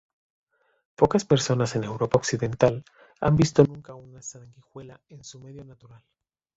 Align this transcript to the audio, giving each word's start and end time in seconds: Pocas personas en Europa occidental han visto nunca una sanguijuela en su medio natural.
Pocas 0.99 1.25
personas 1.25 1.75
en 1.75 1.83
Europa 1.83 2.17
occidental 2.17 2.83
han 3.19 3.35
visto 3.35 3.63
nunca 3.63 3.93
una 3.93 4.23
sanguijuela 4.23 4.99
en 5.09 5.23
su 5.23 5.39
medio 5.39 5.63
natural. 5.63 6.03